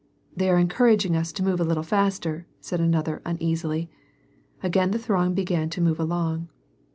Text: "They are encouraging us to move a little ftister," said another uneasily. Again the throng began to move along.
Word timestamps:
"They 0.35 0.49
are 0.49 0.57
encouraging 0.57 1.15
us 1.15 1.31
to 1.33 1.43
move 1.43 1.59
a 1.59 1.63
little 1.63 1.83
ftister," 1.83 2.45
said 2.59 2.79
another 2.81 3.21
uneasily. 3.23 3.91
Again 4.63 4.89
the 4.89 4.97
throng 4.97 5.35
began 5.35 5.69
to 5.69 5.79
move 5.79 5.99
along. 5.99 6.49